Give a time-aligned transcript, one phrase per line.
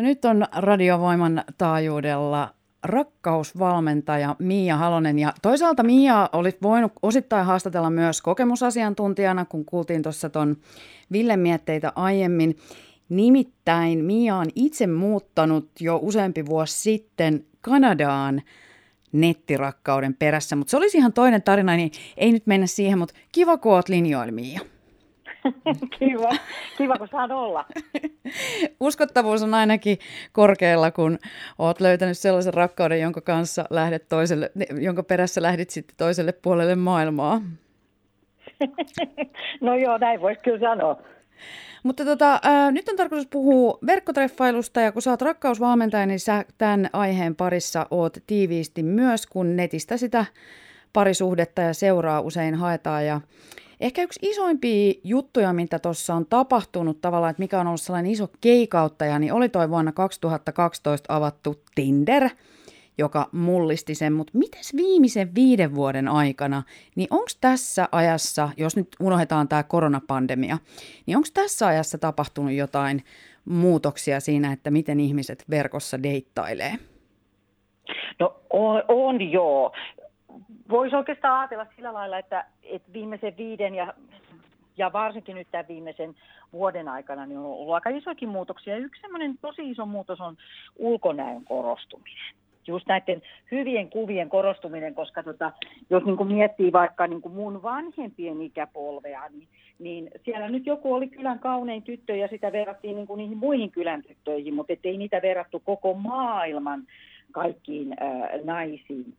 [0.00, 5.18] Nyt on radiovoiman taajuudella rakkausvalmentaja Miia Halonen.
[5.18, 10.56] Ja toisaalta Miia oli voinut osittain haastatella myös kokemusasiantuntijana, kun kuultiin tuossa ton
[11.12, 12.56] Ville mietteitä aiemmin.
[13.08, 18.42] Nimittäin Mia on itse muuttanut jo useampi vuosi sitten Kanadaan
[19.12, 23.56] nettirakkauden perässä, mutta se olisi ihan toinen tarina, niin ei nyt mennä siihen, mutta kiva
[23.56, 24.60] kun oot linjoilla, Mia.
[25.98, 26.30] kiva,
[26.78, 27.64] kiva kun saan olla.
[28.80, 29.98] Uskottavuus on ainakin
[30.32, 31.18] korkealla, kun
[31.58, 37.40] oot löytänyt sellaisen rakkauden, jonka kanssa lähdet toiselle, jonka perässä lähdit sitten toiselle puolelle maailmaa.
[39.60, 41.02] no joo, näin voisi kyllä sanoa.
[41.82, 46.44] Mutta tota, ää, nyt on tarkoitus puhua verkkotreffailusta ja kun sä oot rakkausvalmentaja, niin sä
[46.58, 50.24] tämän aiheen parissa oot tiiviisti myös, kun netistä sitä
[50.92, 53.06] parisuhdetta ja seuraa usein haetaan.
[53.06, 53.20] Ja
[53.80, 58.28] ehkä yksi isoimpia juttuja, mitä tuossa on tapahtunut tavallaan, että mikä on ollut sellainen iso
[58.40, 62.30] keikauttaja, niin oli toi vuonna 2012 avattu Tinder–
[63.00, 66.62] joka mullisti sen, mutta miten viimeisen viiden vuoden aikana,
[66.96, 70.58] niin onko tässä ajassa, jos nyt unohdetaan tämä koronapandemia,
[71.06, 73.02] niin onko tässä ajassa tapahtunut jotain
[73.44, 76.72] muutoksia siinä, että miten ihmiset verkossa deittailee?
[78.18, 79.72] No on, on joo.
[80.68, 83.94] Voisi oikeastaan ajatella sillä lailla, että, että viimeisen viiden ja,
[84.76, 86.14] ja varsinkin nyt tämän viimeisen
[86.52, 88.76] vuoden aikana niin on ollut aika isokin muutoksia.
[88.76, 90.36] Yksi sellainen tosi iso muutos on
[90.78, 92.34] ulkonäön korostuminen
[92.70, 95.52] just näiden hyvien kuvien korostuminen, koska tota,
[95.90, 100.94] jos niin kuin miettii vaikka niin kuin mun vanhempien ikäpolvea, niin, niin siellä nyt joku
[100.94, 104.96] oli kylän kaunein tyttö ja sitä verrattiin niin kuin niihin muihin kylän tyttöihin, mutta ei
[104.96, 106.82] niitä verrattu koko maailman
[107.32, 109.14] kaikkiin ää, naisiin.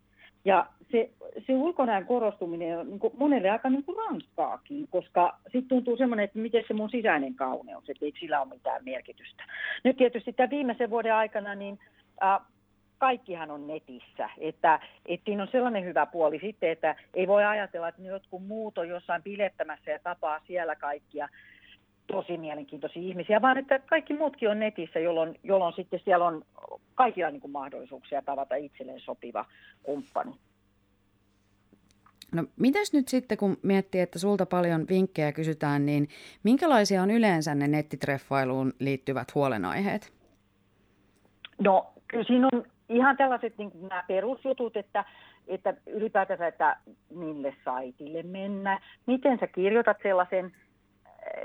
[0.46, 1.10] Ja se,
[1.48, 6.24] se ulkonäön korostuminen on niin kuin monelle aika niin kuin ranskaakin, koska sitten tuntuu semmoinen,
[6.24, 9.44] että miten se mun sisäinen kauneus, että ei sillä ole mitään merkitystä.
[9.84, 11.80] Nyt tietysti tämän viimeisen vuoden aikana niin
[12.24, 12.40] äh,
[12.98, 14.30] kaikkihan on netissä.
[14.38, 18.78] Että, että siinä on sellainen hyvä puoli sitten, että ei voi ajatella, että jotkut muut
[18.78, 21.30] on jossain bilettämässä ja tapaa siellä kaikkia
[22.12, 26.42] tosi mielenkiintoisia ihmisiä, vaan että kaikki muutkin on netissä, jolloin, jolloin sitten siellä on
[26.96, 29.46] kaikilla niin kuin mahdollisuuksia tavata itselleen sopiva
[29.84, 30.32] kumppani.
[32.32, 36.08] No mitäs nyt sitten, kun miettii, että sulta paljon vinkkejä kysytään, niin
[36.44, 40.14] minkälaisia on yleensä ne nettitreffailuun liittyvät huolenaiheet?
[41.60, 45.06] No kyllä siinä on ihan tällaiset niin kuin nämä perusjutut, että,
[45.48, 46.78] että ylipäätänsä, että
[47.10, 50.52] mille saitille mennä, miten sä kirjoitat sellaisen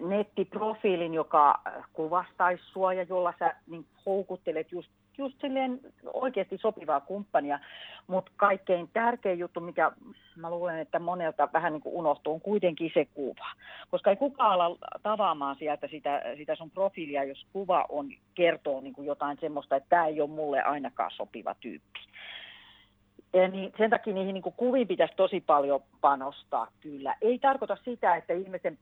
[0.01, 5.81] nettiprofiilin, joka eh, kuvastaisi sua ja jolla sä niin houkuttelet just just silleen
[6.13, 7.59] oikeasti sopivaa kumppania,
[8.07, 9.93] mutta kaikkein tärkein juttu, mikä
[10.37, 13.47] mä luulen, että monelta vähän niin kuin unohtuu, on kuitenkin se kuva.
[13.91, 18.93] Koska ei kukaan ala tavaamaan sieltä sitä, sitä sun profiilia, jos kuva on, kertoo niin
[18.93, 22.01] kuin jotain semmoista, että tämä ei ole mulle ainakaan sopiva tyyppi.
[23.53, 27.15] Niin sen takia niihin niin kuviin pitäisi tosi paljon panostaa kyllä.
[27.21, 28.79] Ei tarkoita sitä, että ihmisen,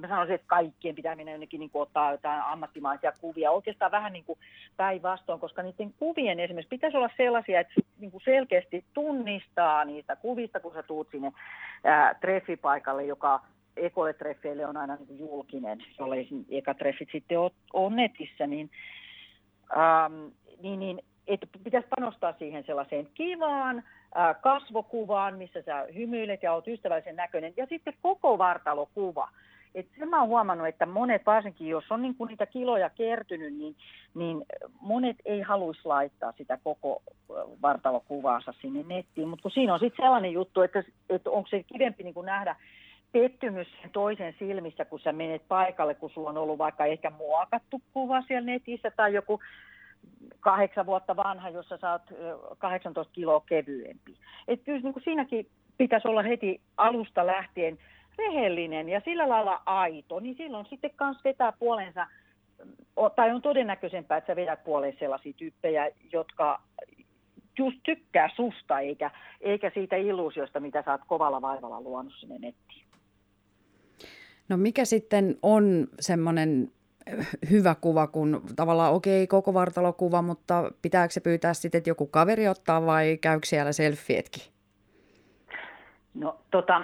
[0.00, 3.50] mä sanoisin, että kaikkien pitää mennä jonnekin niin ottaa jotain ammattimaisia kuvia.
[3.50, 4.38] Oikeastaan vähän niin kuin
[4.76, 10.60] päinvastoin, koska niiden kuvien esimerkiksi pitäisi olla sellaisia, että niin kuin selkeästi tunnistaa niistä kuvista,
[10.60, 11.32] kun sä tuut sinne
[11.84, 13.40] ää, treffipaikalle, joka
[13.76, 18.70] ekoille treffeille on aina niin kuin julkinen, jollei eka treffit sitten ole, ole netissä, niin,
[19.76, 20.26] ähm,
[20.62, 23.82] niin, niin että pitäisi panostaa siihen sellaiseen kivaan
[24.40, 29.28] kasvokuvaan, missä sä hymyilet ja olet ystävällisen näköinen, ja sitten koko vartalokuva.
[29.74, 33.76] Et sen mä oon huomannut, että monet, varsinkin jos on niinku niitä kiloja kertynyt, niin,
[34.14, 34.44] niin
[34.80, 37.02] monet ei haluaisi laittaa sitä koko
[37.62, 39.28] vartalokuvaansa sinne nettiin.
[39.28, 42.56] Mutta siinä on sitten sellainen juttu, että, että onko se kivempi niinku nähdä
[43.12, 48.22] pettymys toisen silmissä, kun sä menet paikalle, kun sulla on ollut vaikka ehkä muokattu kuva
[48.22, 49.40] siellä netissä tai joku
[50.40, 52.02] kahdeksan vuotta vanha, jossa sä oot
[52.58, 54.16] 18 kiloa kevyempi.
[54.48, 57.78] Et kyllä niin siinäkin pitäisi olla heti alusta lähtien
[58.18, 62.06] rehellinen ja sillä lailla aito, niin silloin sitten kanssa vetää puolensa,
[63.16, 66.62] tai on todennäköisempää, että sä vedät puoleen sellaisia tyyppejä, jotka
[67.58, 69.10] just tykkää susta, eikä,
[69.40, 72.86] eikä siitä illuusiosta, mitä sä oot kovalla vaivalla luonut sinne nettiin.
[74.48, 76.72] No mikä sitten on semmoinen
[77.50, 82.06] hyvä kuva, kun tavallaan okei, okay, koko vartalokuva, mutta pitääkö se pyytää sitten, että joku
[82.06, 84.42] kaveri ottaa vai käykö siellä selfietkin?
[86.14, 86.82] No tota,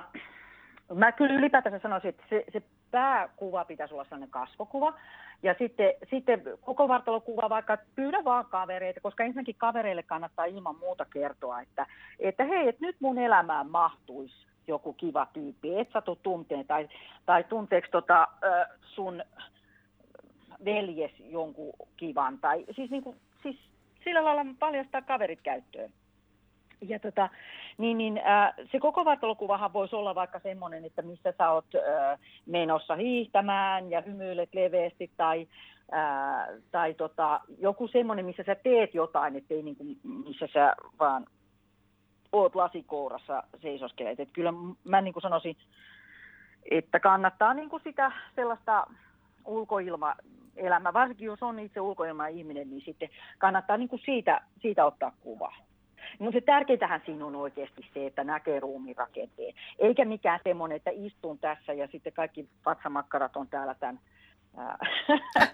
[0.95, 4.95] mä kyllä ylipäätänsä sanoisin, että se, se pääkuva pitäisi olla sellainen kasvokuva.
[5.43, 11.05] Ja sitten, sitten koko vartalokuva vaikka pyydä vaan kavereita, koska ensinnäkin kavereille kannattaa ilman muuta
[11.05, 11.87] kertoa, että,
[12.21, 16.89] että hei, että nyt mun elämään mahtuisi joku kiva tyyppi, et satu tunteen tai,
[17.27, 18.29] tai tunteeksi tota,
[18.83, 19.23] sun
[20.65, 22.39] veljes jonkun kivan.
[22.39, 23.57] Tai, siis, niin kuin, siis
[24.05, 25.93] sillä lailla paljastaa kaverit käyttöön.
[26.89, 27.29] Ja tota,
[27.79, 32.19] niin, niin, äh, se koko vartalokuvahan voisi olla vaikka semmoinen, että missä sä oot äh,
[32.47, 35.49] menossa hiihtämään ja hymyilet leveästi tai,
[35.95, 41.27] äh, tai tota, joku semmoinen, missä sä teet jotain, ettei niin kuin, missä sä vaan
[42.33, 44.21] oot lasikourassa seisoskelet.
[44.21, 44.53] Et kyllä
[44.85, 45.57] mä niin kuin sanoisin,
[46.71, 48.87] että kannattaa niin kuin sitä sellaista
[49.45, 50.15] ulkoilma
[50.57, 53.09] elämä, varsinkin jos on itse ulkoilma-ihminen, niin sitten
[53.39, 55.53] kannattaa niin kuin siitä, siitä ottaa kuva.
[56.19, 59.55] No se tärkeintähän siinä on oikeasti se, että näkee ruumiin rakenteen.
[59.79, 64.01] Eikä mikään semmoinen, että istun tässä ja sitten kaikki vatsamakkarat on täällä tämän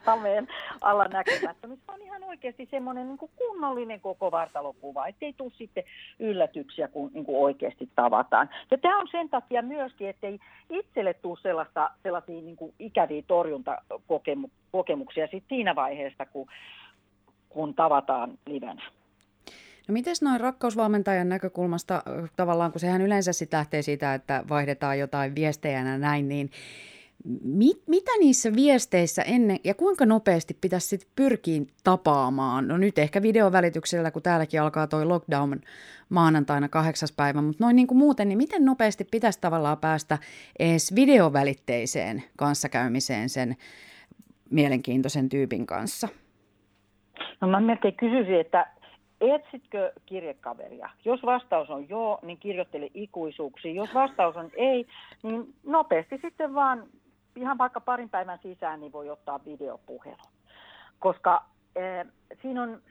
[0.04, 0.48] hameen
[0.80, 5.84] alla näkymättä, missä on ihan oikeasti semmoinen niin kuin kunnollinen koko vartalokuva, ettei tule sitten
[6.18, 8.50] yllätyksiä, kun niin kuin oikeasti tavataan.
[8.70, 10.38] Ja tämä on sen takia myöskin, ettei
[10.70, 16.46] itselle tule sellaista, sellaisia niin kuin ikäviä torjuntakokemuksia sitten siinä vaiheessa, kun,
[17.48, 18.82] kun tavataan livenä.
[19.88, 22.02] No miten noin rakkausvalmentajan näkökulmasta,
[22.36, 26.50] tavallaan kun sehän yleensä sitten lähtee siitä, että vaihdetaan jotain viestejä näin, niin
[27.42, 32.68] Mit, mitä niissä viesteissä ennen ja kuinka nopeasti pitäisi sit pyrkiä tapaamaan?
[32.68, 35.60] No nyt ehkä videovälityksellä, kun täälläkin alkaa toi lockdown
[36.08, 40.18] maanantaina kahdeksas päivä, mutta noin niin kuin muuten, niin miten nopeasti pitäisi tavallaan päästä
[40.58, 43.56] edes videovälitteiseen kanssakäymiseen sen
[44.50, 46.08] mielenkiintoisen tyypin kanssa?
[47.40, 48.66] No mä melkein kysyisin, että
[49.20, 50.90] etsitkö kirjekaveria?
[51.04, 53.76] Jos vastaus on joo, niin kirjoittele ikuisuuksiin.
[53.76, 54.86] Jos vastaus on ei,
[55.22, 56.84] niin nopeasti sitten vaan
[57.40, 60.32] ihan vaikka parin päivän sisään niin voi ottaa videopuhelun.
[60.98, 61.44] Koska
[61.76, 62.12] äh,
[62.42, 62.82] siinä on,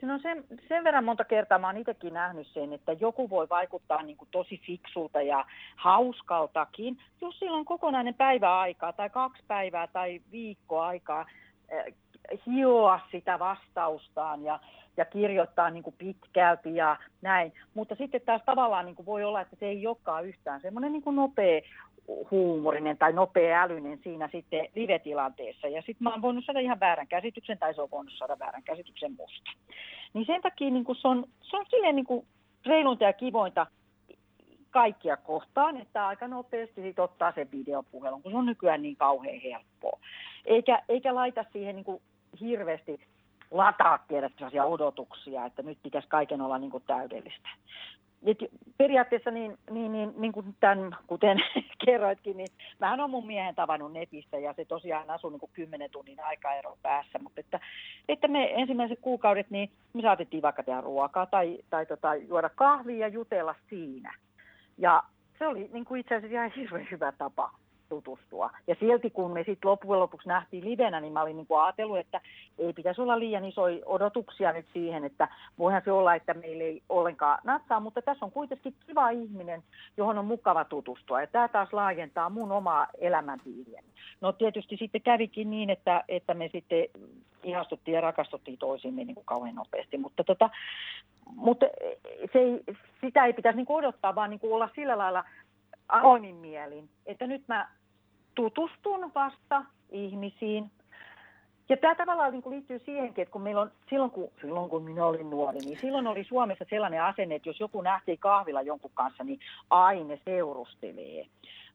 [0.00, 3.48] siinä on sen, sen verran monta kertaa, mä oon itsekin nähnyt sen, että joku voi
[3.48, 5.44] vaikuttaa niin kuin tosi fiksulta ja
[5.76, 11.84] hauskaltakin, jos sillä on kokonainen päivä aikaa tai kaksi päivää tai viikko aikaa äh,
[12.46, 14.60] hioa sitä vastaustaan ja,
[14.96, 17.52] ja kirjoittaa niin kuin pitkälti ja näin.
[17.74, 21.02] Mutta sitten taas tavallaan niin kuin voi olla, että se ei olekaan yhtään semmoinen niin
[21.14, 21.60] nopea
[22.30, 25.68] huumorinen tai nopea älyinen siinä sitten live-tilanteessa.
[25.68, 28.62] Ja sitten mä oon voinut saada ihan väärän käsityksen tai se on voinut saada väärän
[28.62, 29.50] käsityksen musta.
[30.14, 32.26] Niin sen takia niin kuin se on, se on silleen niin kuin
[32.66, 33.66] reilunta ja kivointa
[34.70, 39.40] kaikkia kohtaan, että aika nopeasti sit ottaa sen videopuhelun, kun se on nykyään niin kauhean
[39.40, 39.98] helppoa.
[40.44, 42.02] Eikä, eikä laita siihen niin kuin
[42.40, 43.00] hirveästi
[43.50, 47.48] lataa tiedä odotuksia, että nyt pitäisi kaiken olla niin kuin täydellistä
[48.26, 48.38] et
[48.78, 51.38] periaatteessa niin, niin, niin, niin kuin tämän, kuten
[51.84, 55.90] kerroitkin, niin mähän on mun miehen tavannut netistä ja se tosiaan asuu niin kuin 10
[55.90, 57.60] tunnin aikaero päässä, mutta että,
[58.08, 62.98] että me ensimmäiset kuukaudet, niin me saatettiin vaikka tehdä ruokaa tai, tai tota, juoda kahvia
[62.98, 64.14] ja jutella siinä.
[64.78, 65.02] Ja
[65.38, 67.50] se oli niin kuin itse asiassa ihan hirveän hyvä tapa
[67.88, 68.50] tutustua.
[68.66, 72.20] Ja silti kun me sitten loppujen lopuksi nähtiin livenä, niin mä olin niin ajatellut, että
[72.58, 75.28] ei pitäisi olla liian isoja odotuksia nyt siihen, että
[75.58, 79.62] voihan se olla, että meillä ei ollenkaan natsaa, mutta tässä on kuitenkin kiva ihminen,
[79.96, 81.20] johon on mukava tutustua.
[81.20, 83.86] Ja tämä taas laajentaa mun omaa elämänpiiriäni.
[84.20, 86.84] No tietysti sitten kävikin niin, että, että me sitten
[87.42, 90.50] ihastuttiin ja rakastuttiin toisiimme niin kuin kauhean nopeasti, mutta, tota,
[91.34, 91.66] mutta
[92.32, 92.60] se ei,
[93.00, 95.24] sitä ei pitäisi niin kuin odottaa, vaan niin kuin olla sillä lailla
[95.88, 97.68] avoimin mielin, että nyt mä
[98.34, 100.70] tutustun vasta ihmisiin.
[101.68, 105.06] Ja tämä tavallaan niin liittyy siihenkin, että kun meillä on, silloin, kun, silloin kun minä
[105.06, 109.24] olin nuori, niin silloin oli Suomessa sellainen asenne, että jos joku nähtiin kahvilla jonkun kanssa,
[109.24, 109.40] niin
[109.70, 111.26] aine seurustelee.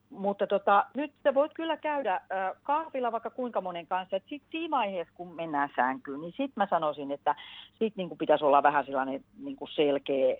[0.09, 2.21] Mutta tota, nyt sä voit kyllä käydä
[2.63, 4.19] kahvilla vaikka kuinka monen kanssa.
[4.19, 7.35] Sitten siinä vaiheessa, kun mennään sänkyyn, niin sitten mä sanoisin, että
[7.79, 10.35] sit niin pitäisi olla vähän sellainen niin selkeä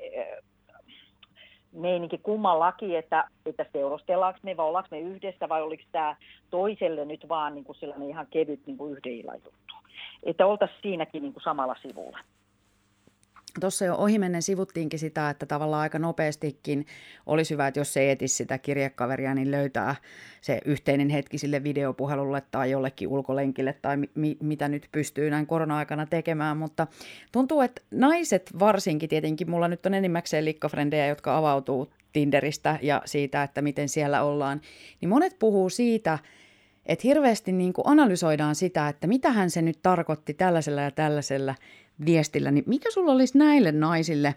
[1.72, 6.16] meininki kummallakin, että, että seurustellaanko me vai ollaanko me yhdessä vai oliko tämä
[6.50, 9.42] toiselle nyt vaan niin kuin sellainen ihan kevyt niin kuin yhden.
[10.24, 12.20] Että oltaisiin siinäkin niin kuin samalla sivulla.
[13.60, 16.86] Tuossa jo ohimennen sivuttiinkin sitä, että tavallaan aika nopeastikin
[17.26, 19.96] olisi hyvä, että jos se etisi sitä kirjekaveria, niin löytää
[20.42, 26.06] se yhteinen hetki sille videopuhelulle tai jollekin ulkolenkille tai mi- mitä nyt pystyy näin korona-aikana
[26.06, 26.58] tekemään.
[26.58, 26.88] Mutta
[27.32, 33.44] tuntuu, että naiset varsinkin, tietenkin mulla nyt on enimmäkseen likkafrendejä, jotka avautuu Tinderistä ja siitä,
[33.44, 34.62] että miten siellä ollaan,
[35.02, 36.20] niin monet puhuu siitä,
[36.86, 41.56] että hirveästi niin kuin analysoidaan sitä, että mitä hän se nyt tarkoitti tällaisella ja tällaisella
[42.06, 44.36] viestillä, niin mikä sulla olisi näille naisille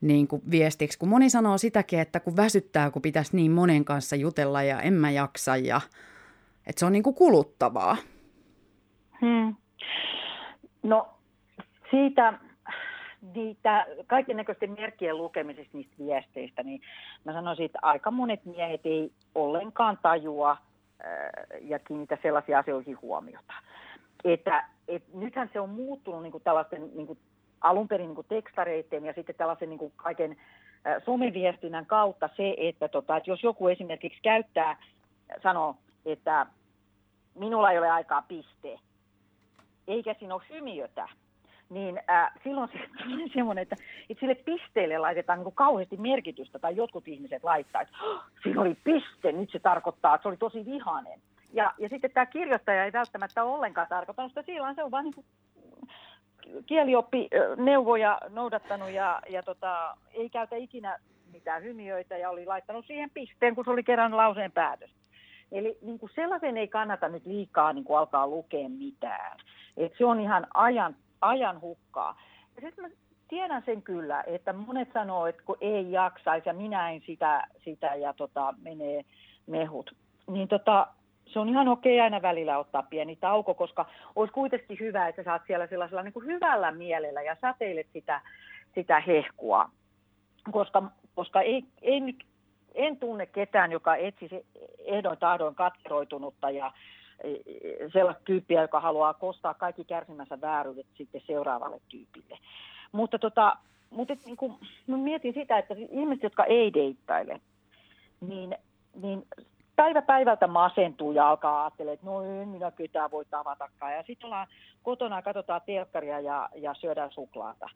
[0.00, 4.16] niin kuin viestiksi, kun moni sanoo sitäkin, että kun väsyttää, kun pitäisi niin monen kanssa
[4.16, 5.80] jutella ja en mä jaksa ja
[6.66, 7.96] että se on niin kuin kuluttavaa.
[9.20, 9.54] Hmm.
[10.82, 11.08] No
[11.90, 12.38] siitä
[13.34, 16.80] niitä kaiken näköisten merkkien lukemisesta niistä viesteistä, niin
[17.24, 20.56] mä sanoisin, että aika monet miehet ei ollenkaan tajua
[21.60, 23.54] ja kiinnitä sellaisia asioihin huomiota.
[24.24, 27.18] että et nythän se on muuttunut niin kuin tällaisten niin kuin
[27.60, 30.36] alun perin niin tekstareiden ja sitten tällaisen niin kuin kaiken
[31.04, 34.76] someviestinnän kautta se, että, tota, että jos joku esimerkiksi käyttää,
[35.42, 36.46] sanoo, että
[37.34, 38.78] minulla ei ole aikaa piste,
[39.88, 41.08] eikä siinä ole hymiötä,
[41.70, 43.76] niin äh, silloin se on semmoinen, että,
[44.10, 48.76] että sille pisteelle laitetaan niin kauheasti merkitystä, tai jotkut ihmiset laittaa, että oh, siinä oli
[48.84, 51.20] piste, nyt se tarkoittaa, että se oli tosi vihainen.
[51.52, 55.24] Ja, ja sitten tämä kirjoittaja ei välttämättä ollenkaan tarkoittanut sitä, silloin se on vain niin
[56.66, 60.98] kielioppi neuvoja noudattanut ja, ja tota, ei käytä ikinä
[61.32, 64.90] mitään hymiöitä ja oli laittanut siihen pisteen, kun se oli kerran lauseen päätös.
[65.52, 69.38] Eli niin kuin sellaisen ei kannata nyt liikaa niin kuin alkaa lukea mitään.
[69.76, 72.20] Et se on ihan ajan, ajan hukkaa.
[72.56, 72.90] Ja sitten mä
[73.28, 77.94] tiedän sen kyllä, että monet sanoo, että kun ei jaksaisi ja minä en sitä, sitä
[77.94, 79.04] ja tota, menee
[79.46, 79.94] mehut.
[80.26, 80.86] Niin tota,
[81.26, 85.42] se on ihan okei aina välillä ottaa pieni tauko, koska olisi kuitenkin hyvä, että saat
[85.46, 88.20] siellä sellaisella niin kuin hyvällä mielellä ja säteilet sitä,
[88.74, 89.70] sitä hehkua.
[90.50, 90.82] Koska,
[91.14, 92.00] koska ei, ei
[92.74, 94.46] en tunne ketään, joka etsisi
[94.84, 96.72] ehdoin tahdoin katkeroitunutta ja
[97.92, 102.38] sellaista tyyppiä, joka haluaa kostaa kaikki kärsimänsä vääryydet sitten seuraavalle tyypille.
[102.92, 103.56] Mutta, tota,
[103.90, 104.54] mutta et, niin kuin,
[104.86, 107.40] mietin sitä, että ihmiset, jotka ei deittaile,
[108.20, 108.56] niin,
[109.02, 109.26] niin
[109.76, 113.92] päivä päivältä masentuu ja alkaa ajattelemaan, että no en minä ketään voi tavatakaan.
[113.92, 114.46] Ja sitten ollaan
[114.82, 117.68] kotona, katsotaan telkkaria ja, ja syödään suklaata.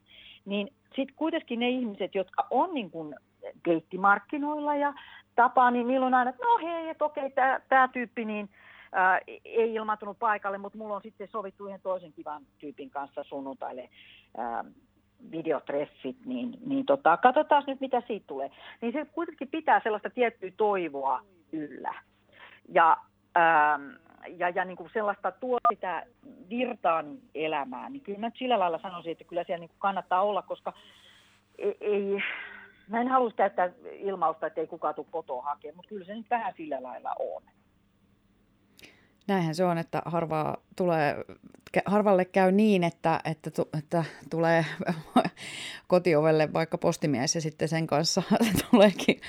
[0.45, 3.15] Niin sitten kuitenkin ne ihmiset, jotka on niin kuin
[3.63, 4.93] keittimarkkinoilla ja
[5.35, 7.31] tapaa, niin niillä on aina, että no hei, että okei,
[7.69, 8.49] tämä tyyppi niin
[8.93, 13.89] ää, ei ilmaantunut paikalle, mutta mulla on sitten sovittu yhden toisen kivan tyypin kanssa sunnuntaille
[14.37, 14.65] ää,
[15.31, 18.51] videotreffit, niin, niin tota, katsotaan nyt mitä siitä tulee.
[18.81, 21.21] Niin se kuitenkin pitää sellaista tiettyä toivoa
[21.51, 21.93] yllä.
[22.69, 22.97] Ja,
[23.37, 23.89] ähm,
[24.37, 26.05] ja, ja niin kuin sellaista tuo sitä
[26.49, 30.41] virtaan elämään, niin kyllä mä sillä lailla sanoisin, että kyllä siellä niin kuin kannattaa olla,
[30.41, 30.73] koska
[31.57, 32.23] ei, ei,
[32.87, 36.29] mä en halua käyttää ilmausta, että ei kukaan tule kotoa hakemaan, mutta kyllä se nyt
[36.29, 37.43] vähän sillä lailla on.
[39.27, 41.15] Näinhän se on, että harvaa tulee,
[41.85, 44.65] harvalle käy niin, että, että, että tulee
[45.87, 48.23] kotiovelle vaikka postimies ja sitten sen kanssa
[48.71, 49.21] tuleekin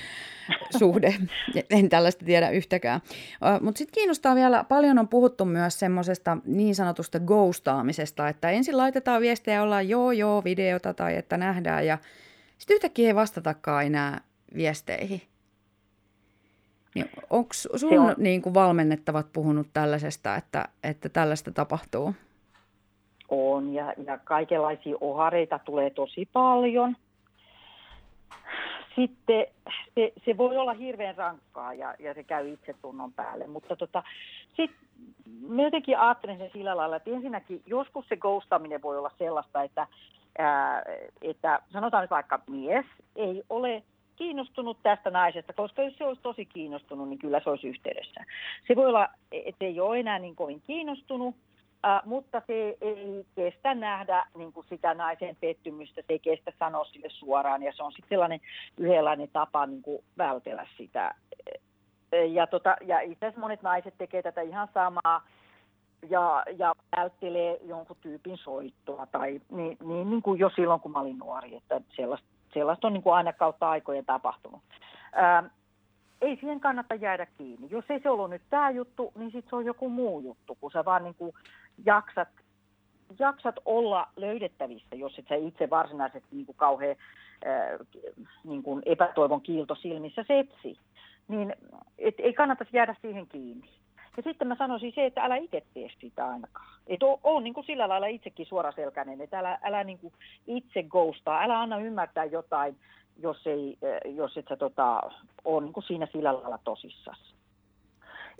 [0.77, 1.15] suhde.
[1.69, 3.01] En tällaista tiedä yhtäkään.
[3.61, 9.21] Mutta sitten kiinnostaa vielä, paljon on puhuttu myös semmoisesta niin sanotusta ghostaamisesta, että ensin laitetaan
[9.21, 11.97] viestejä, ollaan joo joo videota tai että nähdään ja
[12.57, 14.21] sitten yhtäkkiä ei vastatakaan enää
[14.55, 15.21] viesteihin.
[16.95, 18.15] Niin Onko sun on...
[18.17, 22.13] niin kuin valmennettavat puhunut tällaisesta, että, että tällaista tapahtuu?
[23.29, 26.95] On ja, ja kaikenlaisia ohareita tulee tosi paljon.
[28.95, 29.45] Sitten
[29.95, 34.03] se, se voi olla hirveän rankkaa ja, ja se käy itsetunnon päälle, mutta tota,
[34.47, 34.87] sitten
[35.49, 39.87] mä jotenkin ajattelen sen sillä lailla, että ensinnäkin joskus se ghostaminen voi olla sellaista, että,
[40.37, 40.83] ää,
[41.21, 42.85] että sanotaan nyt vaikka mies
[43.15, 43.83] ei ole
[44.15, 48.25] kiinnostunut tästä naisesta, koska jos se olisi tosi kiinnostunut, niin kyllä se olisi yhteydessä.
[48.67, 51.35] Se voi olla, että ei ole enää niin kovin kiinnostunut,
[51.85, 56.85] äh, mutta se ei kestä nähdä niin kuin sitä naisen pettymystä, se ei kestä sanoa
[56.85, 58.39] sille suoraan, ja se on sitten sellainen
[58.77, 61.15] yhdenlainen tapa niin kuin vältellä sitä.
[62.33, 65.21] Ja, tota, ja itse asiassa monet naiset tekee tätä ihan samaa,
[66.09, 70.99] ja, ja välttelee jonkun tyypin soittoa, tai niin, niin, niin kuin jo silloin, kun mä
[70.99, 74.61] olin nuori, että sellaista Sellaista on niin kuin aina kautta aikojen tapahtunut.
[75.13, 75.49] Ää,
[76.21, 77.67] ei siihen kannata jäädä kiinni.
[77.69, 80.71] Jos ei se ollut nyt tämä juttu, niin sitten se on joku muu juttu, kun
[80.71, 81.33] sä vaan niin kuin
[81.85, 82.27] jaksat,
[83.19, 86.95] jaksat olla löydettävissä, jos et sä itse varsinaisesti niin kuin kauhean
[87.45, 87.77] ää,
[88.43, 90.77] niin kuin epätoivon kiilto silmissä setsi.
[91.27, 91.55] Niin
[91.97, 93.69] et ei kannata jäädä siihen kiinni.
[94.17, 96.67] Ja sitten mä sanoisin se, että älä itse tee sitä ainakaan.
[96.87, 100.13] Että ole, ole niin kuin sillä lailla itsekin suoraselkäinen, että älä, älä niin kuin
[100.47, 102.77] itse ghostaa, älä anna ymmärtää jotain,
[103.21, 105.01] jos, ei, eh, jos et sä tota,
[105.45, 107.34] ole niin kuin siinä sillä lailla tosissasi.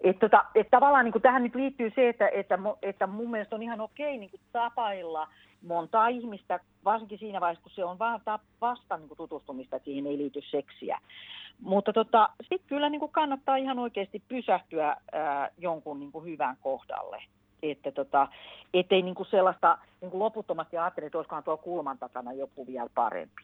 [0.04, 3.56] Että tota, et tavallaan niin kuin tähän nyt liittyy se, että, että, että mun mielestä
[3.56, 5.28] on ihan okei niin kuin tapailla
[5.62, 8.22] montaa ihmistä, varsinkin siinä vaiheessa, kun se on vaan
[8.62, 11.00] vasta niin kuin tutustumista, että siihen ei liity seksiä.
[11.60, 16.58] Mutta tota, sitten kyllä niin kuin kannattaa ihan oikeasti pysähtyä ää, jonkun niin kuin hyvän
[16.62, 17.24] kohdalle.
[17.64, 18.28] Että tota,
[18.74, 22.90] ettei niin kuin sellaista niin kuin loputtomasti ajattele, että olisikohan tuo kulman takana joku vielä
[22.96, 23.44] parempi.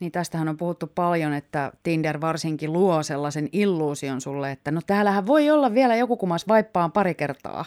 [0.00, 5.26] Niin tästähän on puhuttu paljon, että Tinder varsinkin luo sellaisen illuusion sulle, että no täällähän
[5.26, 7.64] voi olla vielä joku kumas vaippaan pari kertaa.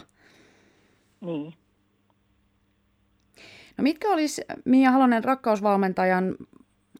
[1.20, 1.54] Niin.
[3.78, 6.36] No mitkä olisi Mia Halonen rakkausvalmentajan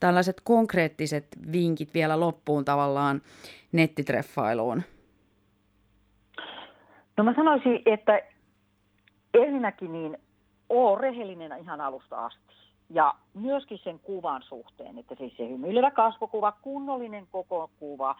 [0.00, 3.22] tällaiset konkreettiset vinkit vielä loppuun tavallaan
[3.72, 4.82] nettitreffailuun?
[7.16, 8.20] No mä sanoisin, että
[9.34, 10.18] ensinnäkin niin
[10.68, 12.54] oo rehellinen ihan alusta asti.
[12.90, 18.16] Ja myöskin sen kuvan suhteen, että siis se hymyilevä kasvokuva, kunnollinen koko kuva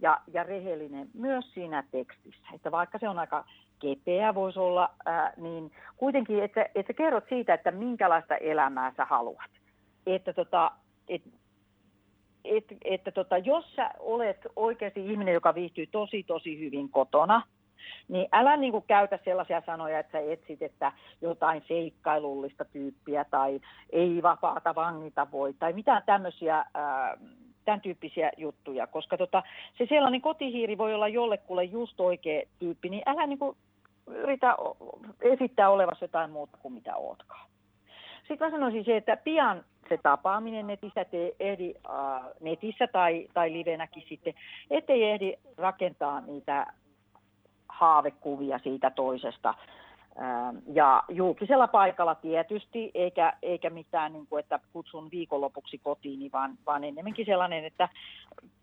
[0.00, 2.46] ja, ja rehellinen myös siinä tekstissä.
[2.54, 3.44] Että vaikka se on aika
[3.78, 9.50] kepeä voisi olla, ää, niin kuitenkin, että, että kerrot siitä, että minkälaista elämää sä haluat.
[10.06, 10.70] Että tota,
[11.08, 11.22] et,
[12.44, 17.42] et, että tota, jos sä olet oikeasti ihminen, joka viihtyy tosi tosi hyvin kotona,
[18.08, 23.60] niin älä niin kuin käytä sellaisia sanoja, että sä etsit, että jotain seikkailullista tyyppiä tai
[23.90, 27.16] ei vapaata vangita voi tai mitään tämmöisiä ää,
[27.64, 29.42] tämän tyyppisiä juttuja, koska tota,
[29.78, 33.56] se sellainen kotihiiri voi olla jollekulle just oikea tyyppi, niin älä niin kuin
[34.06, 34.56] yritä
[35.20, 37.50] esittää olevassa jotain muuta kuin mitä ootkaan.
[38.28, 43.52] Sitten mä sanoisin se, että pian se tapaaminen netissä, te ehdi äh, netissä tai, tai
[43.52, 44.34] livenäkin sitten,
[44.70, 46.66] ettei ehdi rakentaa niitä
[47.80, 49.54] haavekuvia siitä toisesta.
[50.20, 56.58] Ähm, ja julkisella paikalla tietysti, eikä, eikä mitään, niin kuin, että kutsun viikonlopuksi kotiin, vaan,
[56.66, 57.88] vaan enemmänkin sellainen, että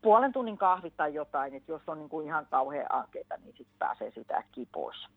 [0.01, 3.75] puolen tunnin kahvit tai jotain, että jos on niin kuin ihan kauhean ankeita, niin sitten
[3.79, 5.07] pääsee sitä pois.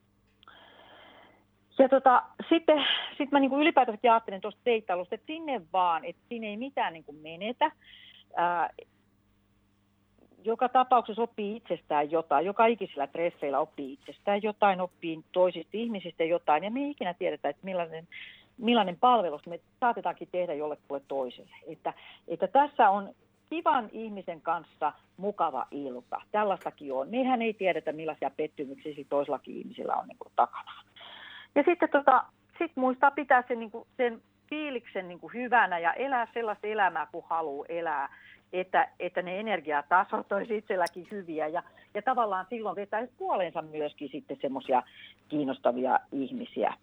[1.79, 2.87] Ja tota, sitten
[3.19, 6.93] sit mä niin kuin ylipäätänsä ajattelen tuosta teittailusta, että sinne vaan, että sinne ei mitään
[6.93, 7.73] niin kuin menetä.
[8.37, 8.71] Ää,
[10.45, 16.65] joka tapauksessa oppii itsestään jotain, joka ikisellä treffeillä oppii itsestään jotain, oppii toisista ihmisistä jotain,
[16.65, 18.09] ja me ei ikinä tiedetä, että millainen,
[18.59, 21.57] millainen palvelus me saatetaankin tehdä jollekulle toiselle.
[21.67, 21.95] Että,
[22.29, 23.15] että tässä on
[23.51, 26.21] kivan ihmisen kanssa mukava ilta.
[26.33, 27.09] Tällaistakin on.
[27.09, 30.73] Mehän ei tiedetä, millaisia pettymyksiä toisellakin ihmisillä on niin kuin takana.
[31.55, 32.25] Ja sitten tota,
[32.59, 37.07] sit muistaa pitää sen, niin kuin, sen fiiliksen niin kuin hyvänä ja elää sellaista elämää
[37.13, 38.09] kuin haluaa elää
[38.53, 41.63] että, että ne energiatasot olisi itselläkin hyviä ja,
[41.95, 44.83] ja tavallaan silloin vetää puoleensa myöskin sitten semmoisia
[45.29, 46.75] kiinnostavia ihmisiä.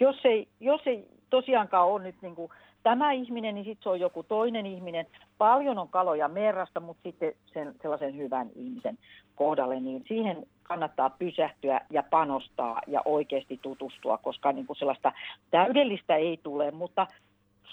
[0.00, 2.50] Jos ei, jos ei tosiaankaan ole nyt niin kuin
[2.82, 5.06] tämä ihminen, niin sitten se on joku toinen ihminen.
[5.38, 8.98] Paljon on kaloja merrasta, mutta sitten sen, sellaisen hyvän ihmisen
[9.34, 15.12] kohdalle, niin siihen kannattaa pysähtyä ja panostaa ja oikeasti tutustua, koska niin kuin sellaista
[15.50, 17.06] täydellistä ei tule, mutta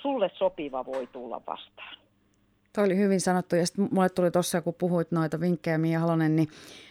[0.02, 1.98] sulle sopiva voi tulla vastaan.
[2.74, 6.36] Toi oli hyvin sanottu ja sitten mulle tuli tuossa, kun puhuit noita vinkkejä Mia Halonen,
[6.36, 6.48] niin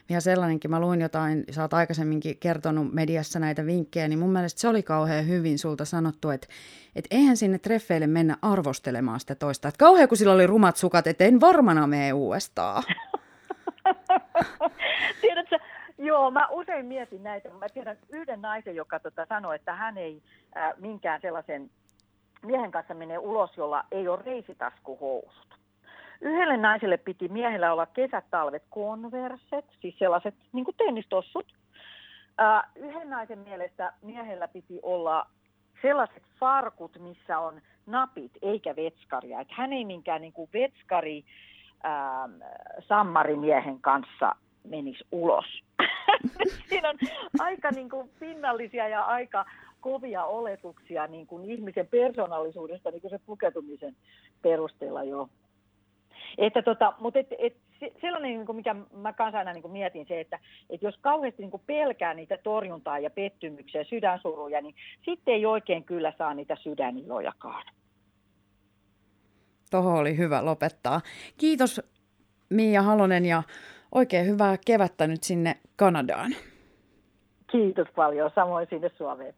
[0.08, 4.60] ihan sellainenkin, mä luin jotain, sä oot aikaisemminkin kertonut mediassa näitä vinkkejä, niin mun mielestä
[4.60, 6.48] se oli kauhean hyvin sulta sanottu, että,
[6.96, 9.68] että eihän sinne treffeille mennä arvostelemaan sitä toista.
[9.68, 12.82] Että kauhean kun sillä oli rumat sukat, että en varmana mene uudestaan.
[15.20, 15.58] Tiedätkö,
[15.98, 17.48] Joo, mä usein mietin näitä.
[17.48, 20.22] Mä tiedän yhden naisen, joka tota sanoi, että hän ei
[20.56, 21.70] äh, minkään sellaisen
[22.42, 25.57] miehen kanssa mene ulos, jolla ei ole reisitaskuhousut.
[26.20, 31.46] Yhdelle naiselle piti miehellä olla kesät-talvet konverset, siis sellaiset niin kuin tennistossut.
[32.40, 35.26] Uh, yhden naisen mielestä miehellä piti olla
[35.82, 39.40] sellaiset farkut, missä on napit eikä vetskaria.
[39.40, 41.24] Et hän ei minkään niin kuin vetskari
[41.84, 42.46] uh,
[42.88, 45.62] sammarimiehen kanssa menisi ulos.
[46.68, 46.98] Siinä on
[47.38, 49.44] aika niin kuin pinnallisia ja aika
[49.80, 53.96] kovia oletuksia niin kuin ihmisen persoonallisuudesta niin kuin se pukeutumisen
[54.42, 55.28] perusteella jo
[56.38, 57.56] että tota, mutta et, et,
[58.00, 60.38] sellainen, niin kuin mikä mä kanssa aina niin kuin mietin se, että,
[60.70, 65.84] että jos kauheasti niin kuin pelkää niitä torjuntaa ja pettymyksiä, sydänsuruja, niin sitten ei oikein
[65.84, 67.64] kyllä saa niitä sydänilojakaan.
[69.70, 71.00] Toho oli hyvä lopettaa.
[71.36, 71.80] Kiitos
[72.50, 73.42] Miia Halonen ja
[73.94, 76.32] oikein hyvää kevättä nyt sinne Kanadaan.
[77.52, 79.34] Kiitos paljon, samoin sinne Suomeen.